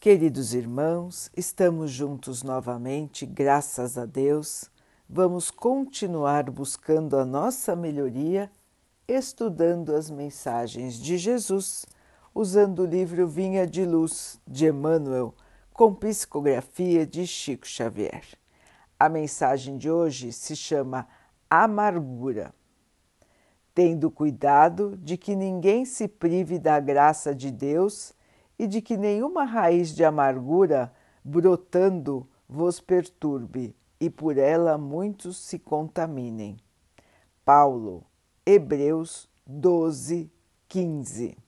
Queridos 0.00 0.54
irmãos, 0.54 1.30
estamos 1.36 1.90
juntos 1.90 2.42
novamente, 2.42 3.26
graças 3.26 3.98
a 3.98 4.06
Deus. 4.06 4.70
Vamos 5.06 5.50
continuar 5.50 6.50
buscando 6.50 7.18
a 7.18 7.24
nossa 7.26 7.76
melhoria, 7.76 8.50
estudando 9.06 9.94
as 9.94 10.08
mensagens 10.08 10.94
de 10.94 11.18
Jesus, 11.18 11.84
usando 12.34 12.78
o 12.78 12.86
livro 12.86 13.28
Vinha 13.28 13.66
de 13.66 13.84
Luz 13.84 14.40
de 14.48 14.68
Emmanuel, 14.68 15.34
com 15.70 15.94
psicografia 15.94 17.06
de 17.06 17.26
Chico 17.26 17.66
Xavier. 17.66 18.24
A 18.98 19.06
mensagem 19.06 19.76
de 19.76 19.90
hoje 19.90 20.32
se 20.32 20.56
chama 20.56 21.06
Amargura. 21.50 22.54
Tendo 23.74 24.10
cuidado 24.10 24.96
de 24.96 25.18
que 25.18 25.36
ninguém 25.36 25.84
se 25.84 26.08
prive 26.08 26.58
da 26.58 26.80
graça 26.80 27.34
de 27.34 27.50
Deus 27.50 28.14
e 28.60 28.66
de 28.66 28.82
que 28.82 28.94
nenhuma 28.94 29.44
raiz 29.44 29.94
de 29.94 30.04
amargura 30.04 30.92
brotando 31.24 32.28
vos 32.46 32.78
perturbe 32.78 33.74
e 33.98 34.10
por 34.10 34.36
ela 34.36 34.76
muitos 34.76 35.38
se 35.38 35.58
contaminem. 35.58 36.58
Paulo, 37.42 38.04
Hebreus 38.44 39.30
12, 39.46 40.30
15. 40.68 41.38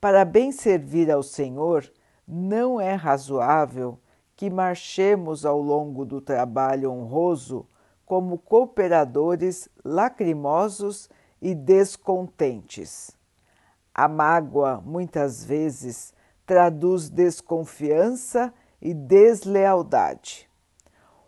Para 0.00 0.24
bem 0.24 0.52
servir 0.52 1.10
ao 1.10 1.24
Senhor, 1.24 1.92
não 2.28 2.80
é 2.80 2.94
razoável 2.94 3.98
que 4.36 4.48
marchemos 4.48 5.44
ao 5.44 5.60
longo 5.60 6.04
do 6.04 6.20
trabalho 6.20 6.92
honroso 6.92 7.66
como 8.06 8.38
cooperadores 8.38 9.68
lacrimosos 9.84 11.10
e 11.42 11.56
descontentes 11.56 13.18
a 13.94 14.08
mágoa, 14.08 14.82
muitas 14.84 15.44
vezes, 15.44 16.12
traduz 16.44 17.08
desconfiança 17.08 18.52
e 18.82 18.92
deslealdade. 18.92 20.50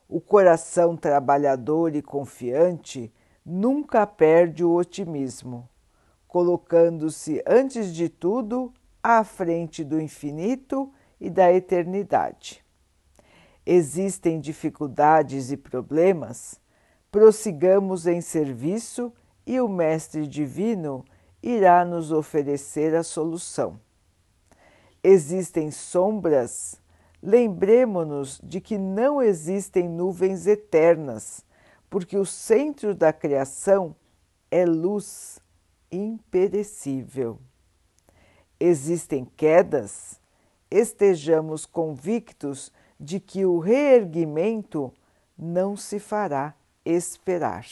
O 0.08 0.20
coração 0.20 0.96
trabalhador 0.96 1.94
e 1.94 2.02
confiante 2.02 3.12
nunca 3.44 4.06
perde 4.06 4.64
o 4.64 4.72
otimismo, 4.74 5.68
colocando-se, 6.26 7.42
antes 7.46 7.94
de 7.94 8.08
tudo, 8.08 8.72
à 9.02 9.22
frente 9.22 9.84
do 9.84 10.00
infinito 10.00 10.92
e 11.20 11.30
da 11.30 11.52
eternidade. 11.52 12.64
Existem 13.64 14.40
dificuldades 14.40 15.50
e 15.50 15.56
problemas, 15.56 16.60
prossigamos 17.10 18.06
em 18.06 18.20
serviço 18.20 19.12
e 19.46 19.60
o 19.60 19.68
Mestre 19.68 20.26
Divino 20.26 21.04
irá 21.46 21.84
nos 21.84 22.10
oferecer 22.10 22.92
a 22.96 23.04
solução. 23.04 23.78
Existem 25.00 25.70
sombras, 25.70 26.82
lembremos-nos 27.22 28.40
de 28.42 28.60
que 28.60 28.76
não 28.76 29.22
existem 29.22 29.88
nuvens 29.88 30.48
eternas, 30.48 31.44
porque 31.88 32.18
o 32.18 32.26
centro 32.26 32.96
da 32.96 33.12
criação 33.12 33.94
é 34.50 34.66
luz 34.66 35.38
imperecível. 35.92 37.38
Existem 38.58 39.24
quedas, 39.24 40.20
estejamos 40.68 41.64
convictos 41.64 42.72
de 42.98 43.20
que 43.20 43.46
o 43.46 43.60
reerguimento 43.60 44.92
não 45.38 45.76
se 45.76 46.00
fará 46.00 46.56
esperar. 46.84 47.66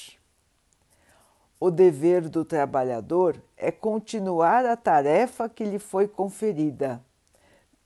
O 1.65 1.70
dever 1.70 2.29
do 2.29 2.45
trabalhador 2.45 3.43
é 3.57 3.73
continuar 3.73 4.67
a 4.67 4.77
tarefa 4.77 5.48
que 5.48 5.65
lhe 5.65 5.79
foi 5.79 6.06
conferida, 6.06 7.03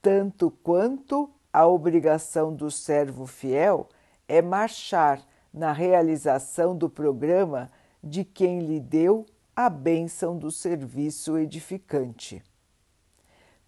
tanto 0.03 0.51
quanto 0.51 1.31
a 1.53 1.65
obrigação 1.65 2.53
do 2.53 2.73
servo 2.73 3.25
fiel 3.25 3.89
é 4.27 4.43
marchar 4.43 5.25
na 5.55 5.70
realização 5.70 6.77
do 6.77 6.91
programa 6.91 7.70
de 8.02 8.25
quem 8.25 8.58
lhe 8.58 8.80
deu 8.80 9.25
a 9.55 9.70
bênção 9.70 10.36
do 10.36 10.51
serviço 10.51 11.39
edificante. 11.39 12.42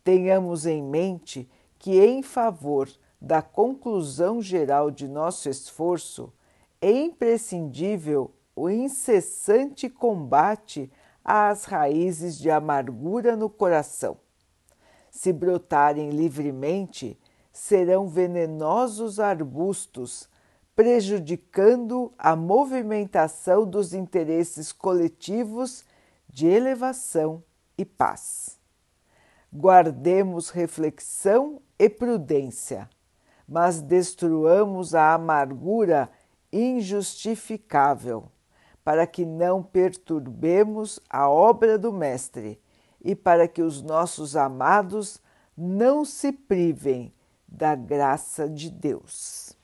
Tenhamos 0.03 0.67
em 0.67 0.83
mente 0.83 1.49
que, 1.79 2.01
em 2.01 2.21
favor 2.21 2.91
da 3.21 3.41
conclusão 3.41 4.43
geral 4.43 4.91
de 4.91 5.07
nosso 5.07 5.49
esforço, 5.49 6.33
é 6.83 6.91
imprescindível 6.91 8.35
o 8.61 8.69
incessante 8.69 9.89
combate 9.89 10.93
às 11.25 11.65
raízes 11.65 12.39
de 12.39 12.51
amargura 12.51 13.35
no 13.35 13.49
coração. 13.49 14.19
Se 15.11 15.33
brotarem 15.33 16.11
livremente, 16.11 17.19
serão 17.51 18.07
venenosos 18.07 19.19
arbustos, 19.19 20.29
prejudicando 20.77 22.13
a 22.19 22.37
movimentação 22.37 23.65
dos 23.65 23.95
interesses 23.95 24.73
coletivos 24.73 25.83
de 26.29 26.47
elevação 26.47 27.43
e 27.79 27.85
paz. 27.87 28.59
Guardemos 29.51 30.51
reflexão 30.51 31.63
e 31.79 31.89
prudência, 31.89 32.91
mas 33.49 33.81
destruamos 33.81 34.95
a 34.95 35.15
amargura 35.15 36.11
injustificável 36.53 38.31
para 38.85 39.07
que 39.07 39.25
não 39.25 39.63
perturbemos 39.63 41.01
a 41.09 41.29
obra 41.29 41.79
do 41.79 41.93
Mestre 41.93 42.61
e 43.01 43.15
para 43.15 43.47
que 43.47 43.63
os 43.63 43.83
nossos 43.83 44.37
amados 44.37 45.21
não 45.57 46.05
se 46.05 46.33
privem 46.33 47.13
da 47.47 47.75
graça 47.75 48.49
de 48.49 48.71
Deus. 48.71 49.57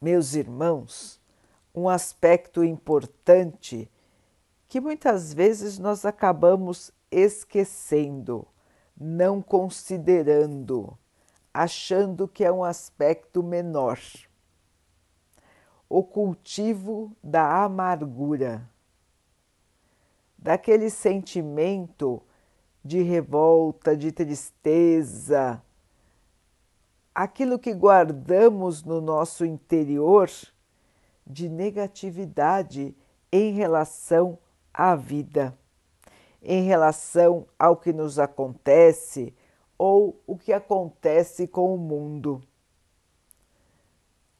Meus 0.00 0.34
irmãos, 0.34 1.20
um 1.74 1.88
aspecto 1.88 2.64
importante 2.64 3.90
que 4.66 4.80
muitas 4.80 5.34
vezes 5.34 5.78
nós 5.78 6.04
acabamos 6.04 6.90
esquecendo, 7.10 8.46
não 8.96 9.42
considerando, 9.42 10.96
achando 11.52 12.26
que 12.26 12.44
é 12.44 12.52
um 12.52 12.64
aspecto 12.64 13.42
menor 13.42 13.98
o 15.90 16.04
cultivo 16.04 17.10
da 17.20 17.64
amargura, 17.64 18.70
daquele 20.38 20.88
sentimento 20.88 22.22
de 22.82 23.02
revolta, 23.02 23.96
de 23.96 24.12
tristeza, 24.12 25.60
aquilo 27.12 27.58
que 27.58 27.74
guardamos 27.74 28.84
no 28.84 29.00
nosso 29.00 29.44
interior 29.44 30.30
de 31.26 31.48
negatividade 31.48 32.94
em 33.32 33.52
relação 33.52 34.38
à 34.72 34.94
vida, 34.94 35.58
em 36.40 36.62
relação 36.62 37.48
ao 37.58 37.76
que 37.76 37.92
nos 37.92 38.16
acontece 38.16 39.34
ou 39.76 40.22
o 40.24 40.38
que 40.38 40.52
acontece 40.52 41.48
com 41.48 41.74
o 41.74 41.78
mundo. 41.78 42.40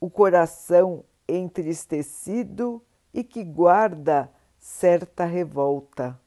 O 0.00 0.08
coração 0.08 1.04
entristecido 1.36 2.82
e 3.12 3.24
que 3.24 3.44
guarda 3.44 4.30
certa 4.58 5.24
revolta. 5.24 6.20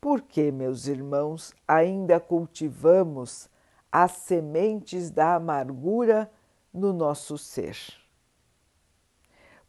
Por 0.00 0.22
que, 0.22 0.52
meus 0.52 0.86
irmãos, 0.86 1.52
ainda 1.66 2.20
cultivamos 2.20 3.48
as 3.90 4.12
sementes 4.12 5.10
da 5.10 5.34
amargura 5.34 6.30
no 6.72 6.92
nosso 6.92 7.36
ser? 7.36 7.76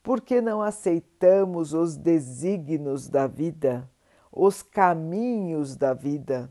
Por 0.03 0.21
que 0.21 0.39
não 0.39 0.61
aceitamos 0.61 1.73
os 1.73 1.97
desígnios 1.97 3.09
da 3.09 3.27
vida, 3.27 3.89
os 4.31 4.61
caminhos 4.61 5.75
da 5.75 5.93
vida? 5.93 6.49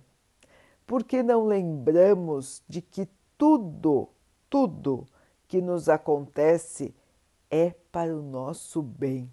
Por 0.86 1.04
que 1.04 1.22
não 1.22 1.46
lembramos 1.46 2.62
de 2.68 2.82
que 2.82 3.08
tudo, 3.38 4.08
tudo 4.50 5.06
que 5.48 5.60
nos 5.60 5.88
acontece 5.88 6.94
é 7.50 7.70
para 7.90 8.14
o 8.14 8.22
nosso 8.22 8.82
bem. 8.82 9.32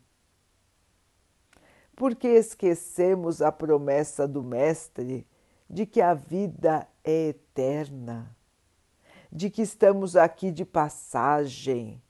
Porque 1.95 2.27
esquecemos 2.27 3.41
a 3.41 3.51
promessa 3.51 4.27
do 4.27 4.43
Mestre 4.43 5.27
de 5.69 5.85
que 5.85 6.01
a 6.01 6.13
vida 6.13 6.87
é 7.03 7.29
eterna, 7.29 8.35
de 9.31 9.49
que 9.49 9.61
estamos 9.61 10.15
aqui 10.15 10.51
de 10.51 10.65
passagem 10.65 12.01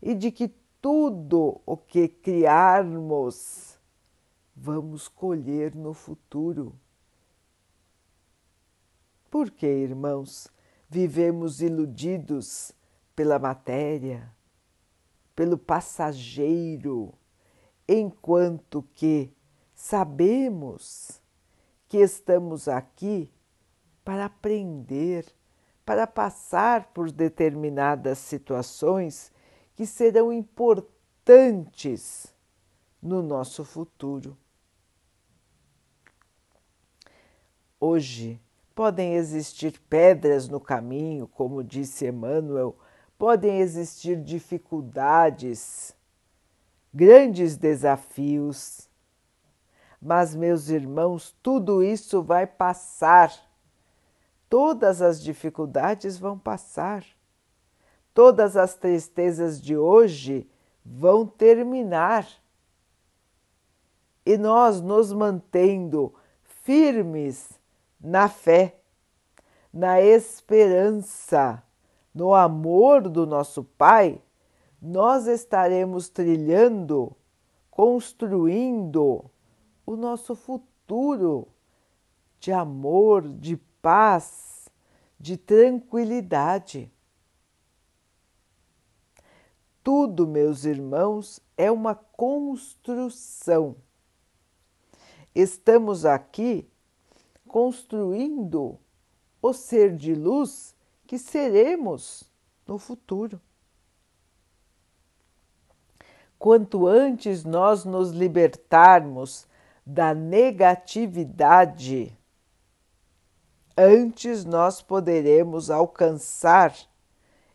e 0.00 0.14
de 0.14 0.30
que 0.30 0.48
tudo 0.80 1.60
o 1.64 1.76
que 1.76 2.08
criarmos 2.08 3.78
vamos 4.54 5.08
colher 5.08 5.74
no 5.74 5.94
futuro. 5.94 6.74
Por 9.30 9.50
que, 9.50 9.66
irmãos, 9.66 10.48
vivemos 10.88 11.62
iludidos 11.62 12.72
pela 13.14 13.38
matéria, 13.38 14.32
pelo 15.34 15.58
passageiro, 15.58 17.12
enquanto 17.88 18.82
que 18.94 19.32
sabemos 19.74 21.20
que 21.88 21.98
estamos 21.98 22.68
aqui 22.68 23.30
para 24.04 24.26
aprender, 24.26 25.26
para 25.84 26.06
passar 26.06 26.92
por 26.92 27.10
determinadas 27.10 28.18
situações 28.18 29.32
que 29.74 29.86
serão 29.86 30.32
importantes 30.32 32.32
no 33.00 33.22
nosso 33.22 33.64
futuro. 33.64 34.36
Hoje 37.80 38.40
podem 38.74 39.14
existir 39.14 39.80
pedras 39.90 40.48
no 40.48 40.60
caminho, 40.60 41.26
como 41.26 41.64
disse 41.64 42.06
Emmanuel, 42.06 42.76
podem 43.22 43.60
existir 43.60 44.20
dificuldades, 44.20 45.94
grandes 46.92 47.56
desafios. 47.56 48.90
Mas, 50.00 50.34
meus 50.34 50.68
irmãos, 50.68 51.32
tudo 51.40 51.84
isso 51.84 52.20
vai 52.20 52.48
passar. 52.48 53.32
Todas 54.48 55.00
as 55.00 55.22
dificuldades 55.22 56.18
vão 56.18 56.36
passar. 56.36 57.04
Todas 58.12 58.56
as 58.56 58.74
tristezas 58.74 59.62
de 59.62 59.76
hoje 59.76 60.50
vão 60.84 61.24
terminar. 61.24 62.26
E 64.26 64.36
nós 64.36 64.80
nos 64.80 65.12
mantendo 65.12 66.12
firmes 66.64 67.50
na 68.00 68.28
fé, 68.28 68.80
na 69.72 70.00
esperança, 70.00 71.62
no 72.14 72.34
amor 72.34 73.08
do 73.08 73.26
nosso 73.26 73.64
Pai, 73.64 74.20
nós 74.80 75.26
estaremos 75.26 76.08
trilhando, 76.08 77.16
construindo 77.70 79.30
o 79.86 79.96
nosso 79.96 80.34
futuro 80.34 81.48
de 82.38 82.52
amor, 82.52 83.28
de 83.28 83.56
paz, 83.80 84.68
de 85.18 85.36
tranquilidade. 85.36 86.90
Tudo, 89.82 90.26
meus 90.26 90.64
irmãos, 90.64 91.40
é 91.56 91.70
uma 91.70 91.94
construção. 91.94 93.76
Estamos 95.34 96.04
aqui 96.04 96.68
construindo 97.46 98.78
o 99.40 99.52
ser 99.52 99.96
de 99.96 100.14
luz 100.14 100.71
que 101.12 101.18
seremos 101.18 102.24
no 102.66 102.78
futuro. 102.78 103.38
Quanto 106.38 106.86
antes 106.86 107.44
nós 107.44 107.84
nos 107.84 108.12
libertarmos 108.12 109.46
da 109.84 110.14
negatividade, 110.14 112.16
antes 113.76 114.46
nós 114.46 114.80
poderemos 114.80 115.68
alcançar 115.68 116.74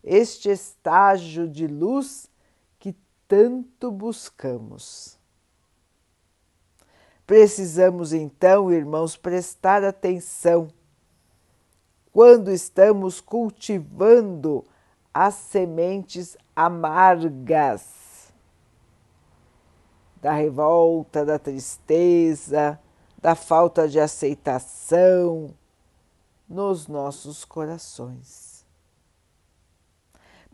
este 0.04 0.50
estágio 0.50 1.48
de 1.48 1.66
luz 1.66 2.30
que 2.78 2.96
tanto 3.28 3.92
buscamos. 3.92 5.18
Precisamos 7.26 8.14
então, 8.14 8.72
irmãos, 8.72 9.18
prestar 9.18 9.84
atenção 9.84 10.68
quando 12.18 12.50
estamos 12.50 13.22
cultivando 13.22 14.66
as 15.14 15.36
sementes 15.36 16.36
amargas 16.56 18.34
da 20.20 20.34
revolta, 20.34 21.24
da 21.24 21.38
tristeza, 21.38 22.80
da 23.22 23.36
falta 23.36 23.88
de 23.88 24.00
aceitação 24.00 25.54
nos 26.50 26.88
nossos 26.88 27.46
corações. 27.46 28.66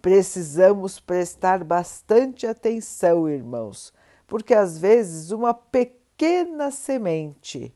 Precisamos 0.02 1.00
prestar 1.00 1.64
bastante 1.64 2.46
atenção, 2.46 3.30
irmãos, 3.30 3.94
porque 4.28 4.54
às 4.54 4.78
vezes 4.78 5.32
uma 5.32 5.54
pequena 5.54 6.72
semente 6.72 7.74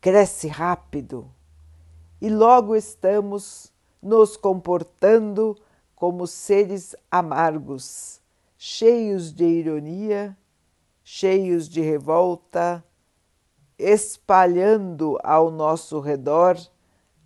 cresce 0.00 0.46
rápido 0.46 1.28
e 2.24 2.30
logo 2.30 2.74
estamos 2.74 3.70
nos 4.02 4.34
comportando 4.34 5.54
como 5.94 6.26
seres 6.26 6.96
amargos, 7.10 8.18
cheios 8.56 9.30
de 9.30 9.44
ironia, 9.44 10.34
cheios 11.02 11.68
de 11.68 11.82
revolta, 11.82 12.82
espalhando 13.78 15.18
ao 15.22 15.50
nosso 15.50 16.00
redor 16.00 16.56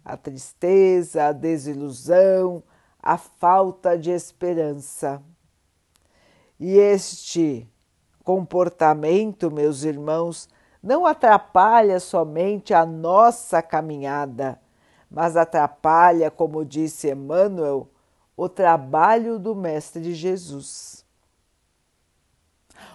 a 0.04 0.16
tristeza, 0.16 1.26
a 1.26 1.32
desilusão, 1.32 2.60
a 3.00 3.16
falta 3.16 3.96
de 3.96 4.10
esperança. 4.10 5.22
E 6.58 6.76
este 6.76 7.70
comportamento, 8.24 9.48
meus 9.48 9.84
irmãos, 9.84 10.48
não 10.82 11.06
atrapalha 11.06 12.00
somente 12.00 12.74
a 12.74 12.84
nossa 12.84 13.62
caminhada, 13.62 14.60
mas 15.10 15.36
atrapalha, 15.36 16.30
como 16.30 16.64
disse 16.64 17.10
Emmanuel, 17.10 17.88
o 18.36 18.48
trabalho 18.48 19.38
do 19.38 19.54
Mestre 19.54 20.14
Jesus. 20.14 21.04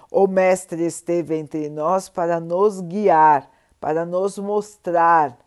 O 0.09 0.27
Mestre 0.27 0.85
esteve 0.85 1.35
entre 1.35 1.69
nós 1.69 2.07
para 2.07 2.39
nos 2.39 2.79
guiar, 2.81 3.49
para 3.79 4.05
nos 4.05 4.37
mostrar 4.37 5.37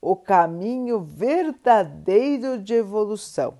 o 0.00 0.16
caminho 0.16 1.00
verdadeiro 1.00 2.58
de 2.58 2.74
evolução. 2.74 3.58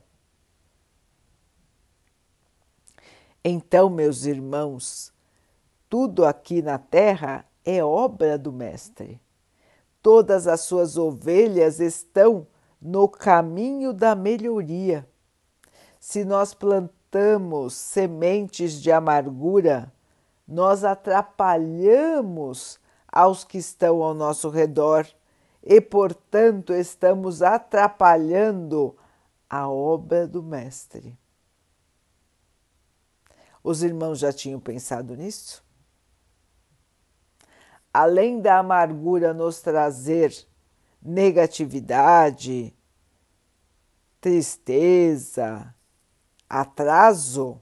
Então, 3.44 3.90
meus 3.90 4.24
irmãos, 4.24 5.12
tudo 5.88 6.24
aqui 6.24 6.62
na 6.62 6.78
terra 6.78 7.46
é 7.64 7.84
obra 7.84 8.38
do 8.38 8.50
Mestre. 8.50 9.20
Todas 10.02 10.46
as 10.46 10.62
suas 10.62 10.96
ovelhas 10.96 11.78
estão 11.78 12.46
no 12.84 13.08
caminho 13.08 13.94
da 13.94 14.14
melhoria. 14.14 15.08
Se 15.98 16.22
nós 16.24 16.52
plantamos 16.52 17.72
sementes 17.72 18.74
de 18.74 18.92
amargura, 18.92 19.90
nós 20.46 20.84
atrapalhamos 20.84 22.78
aos 23.08 23.42
que 23.42 23.56
estão 23.56 24.02
ao 24.02 24.12
nosso 24.12 24.50
redor 24.50 25.06
e, 25.62 25.80
portanto, 25.80 26.74
estamos 26.74 27.40
atrapalhando 27.40 28.94
a 29.48 29.66
obra 29.66 30.28
do 30.28 30.42
Mestre. 30.42 31.16
Os 33.62 33.82
irmãos 33.82 34.18
já 34.18 34.30
tinham 34.30 34.60
pensado 34.60 35.16
nisso? 35.16 35.64
além 37.94 38.40
da 38.40 38.58
amargura 38.58 39.32
nos 39.32 39.62
trazer 39.62 40.34
negatividade, 41.04 42.74
tristeza, 44.20 45.74
atraso, 46.48 47.60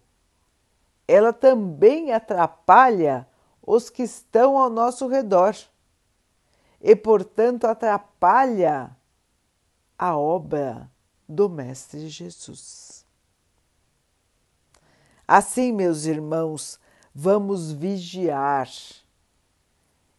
ela 1.08 1.32
também 1.32 2.12
atrapalha 2.12 3.28
os 3.60 3.90
que 3.90 4.02
estão 4.02 4.56
ao 4.56 4.70
nosso 4.70 5.08
redor 5.08 5.56
e, 6.80 6.94
portanto, 6.94 7.64
atrapalha 7.66 8.96
a 9.98 10.16
obra 10.16 10.90
do 11.28 11.48
Mestre 11.48 12.08
Jesus. 12.08 13.04
Assim, 15.26 15.72
meus 15.72 16.04
irmãos, 16.04 16.78
vamos 17.14 17.72
vigiar 17.72 18.68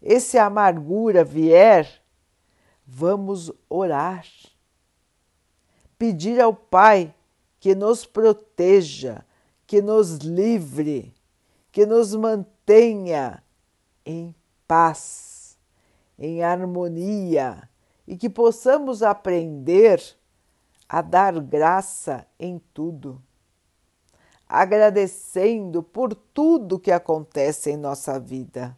esse 0.01 0.37
amargura 0.37 1.23
vier, 1.23 2.02
vamos 2.85 3.51
orar. 3.69 4.25
Pedir 5.97 6.39
ao 6.41 6.53
Pai 6.53 7.13
que 7.59 7.73
nos 7.75 8.05
proteja, 8.05 9.25
que 9.65 9.81
nos 9.81 10.17
livre, 10.17 11.13
que 11.71 11.85
nos 11.85 12.13
mantenha 12.13 13.43
em 14.05 14.35
paz, 14.67 15.57
em 16.17 16.43
harmonia 16.43 17.69
e 18.07 18.17
que 18.17 18.29
possamos 18.29 19.01
aprender 19.01 20.01
a 20.89 21.01
dar 21.01 21.39
graça 21.39 22.27
em 22.37 22.61
tudo, 22.73 23.21
agradecendo 24.47 25.81
por 25.81 26.13
tudo 26.13 26.79
que 26.79 26.91
acontece 26.91 27.71
em 27.71 27.77
nossa 27.77 28.19
vida 28.19 28.77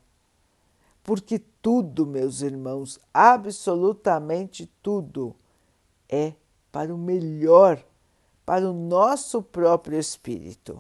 porque 1.06 1.38
tudo, 1.66 2.06
meus 2.06 2.44
irmãos, 2.44 3.00
absolutamente 3.12 4.72
tudo, 4.84 5.36
é 6.08 6.34
para 6.72 6.94
o 6.94 6.98
melhor, 6.98 7.84
para 8.46 8.70
o 8.70 8.72
nosso 8.72 9.42
próprio 9.42 9.98
espírito. 9.98 10.80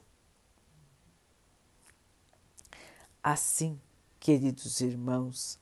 Assim, 3.24 3.82
queridos 4.20 4.80
irmãos, 4.80 5.60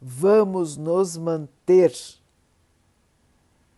vamos 0.00 0.76
nos 0.76 1.16
manter 1.16 1.92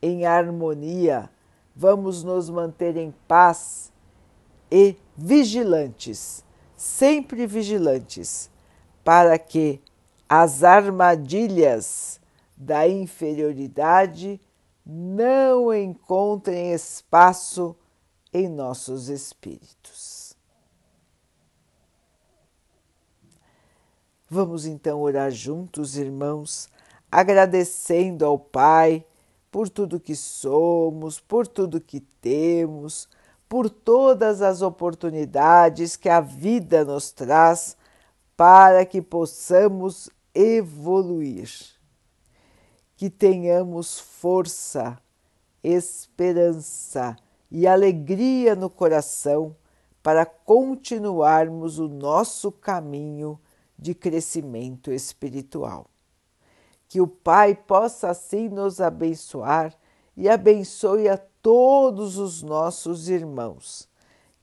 em 0.03 0.27
harmonia, 0.27 1.31
vamos 1.75 2.23
nos 2.23 2.51
manter 2.51 2.99
em 2.99 3.15
paz 3.27 3.91
e 4.71 4.99
vigilantes, 5.17 6.45
sempre 6.77 7.47
vigilantes, 7.47 8.51
para 9.03 9.39
que 9.39 9.81
as 10.35 10.65
armadilhas 10.65 12.19
da 12.57 12.89
inferioridade 12.89 14.41
não 14.83 15.75
encontrem 15.75 16.73
espaço 16.73 17.77
em 18.33 18.49
nossos 18.49 19.11
espíritos. 19.11 20.35
Vamos 24.27 24.65
então 24.65 25.03
orar 25.03 25.31
juntos, 25.31 25.99
irmãos, 25.99 26.71
agradecendo 27.11 28.25
ao 28.25 28.39
Pai 28.39 29.05
por 29.51 29.69
tudo 29.69 30.01
que 30.01 30.17
somos, 30.17 31.21
por 31.21 31.47
tudo 31.47 31.79
que 31.79 32.01
temos, 32.01 33.07
por 33.51 33.69
todas 33.69 34.41
as 34.41 34.63
oportunidades 34.63 35.95
que 35.95 36.09
a 36.09 36.23
vida 36.23 36.87
nos 36.87 37.13
traz 37.13 37.77
para 38.35 38.87
que 38.87 39.03
possamos 39.03 40.11
evoluir, 40.35 41.51
que 42.97 43.11
tenhamos 43.11 43.99
força, 43.99 44.99
esperança 45.63 47.17
e 47.51 47.67
alegria 47.67 48.55
no 48.55 48.71
coração 48.71 49.57
para 50.03 50.27
continuarmos 50.27 51.79
o 51.79 51.89
nosso 51.89 52.51
caminho 52.51 53.39
de 53.79 53.95
crescimento 53.95 54.93
espiritual. 54.93 55.87
Que 56.89 57.01
o 57.01 57.07
Pai 57.07 57.55
possa 57.55 58.11
assim 58.11 58.49
nos 58.49 58.81
abençoar 58.81 59.75
e 60.17 60.29
abençoe 60.29 61.09
a 61.09 61.17
todos 61.17 62.19
os 62.19 62.43
nossos 62.43 63.09
irmãos. 63.09 63.89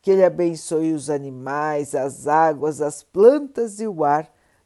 Que 0.01 0.11
Ele 0.11 0.23
abençoe 0.23 0.93
os 0.93 1.09
animais, 1.09 1.93
as 1.93 2.27
águas, 2.27 2.81
as 2.81 3.03
plantas 3.03 3.79
e 3.79 3.87
o 3.87 4.03
ar 4.03 4.31